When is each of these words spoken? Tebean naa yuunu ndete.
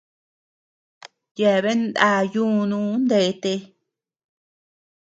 Tebean 1.35 1.81
naa 2.01 2.19
yuunu 2.33 2.79
ndete. 3.03 3.53